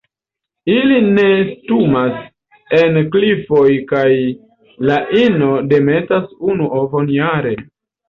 [0.75, 2.17] Ili nestumas
[2.79, 4.09] en klifoj kaj
[4.91, 7.59] la ino demetas unu ovon jare.